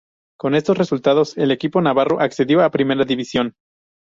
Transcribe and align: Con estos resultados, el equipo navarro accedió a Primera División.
Con 0.39 0.55
estos 0.55 0.79
resultados, 0.79 1.37
el 1.37 1.51
equipo 1.51 1.79
navarro 1.79 2.21
accedió 2.21 2.61
a 2.63 2.71
Primera 2.71 3.05
División. 3.05 3.53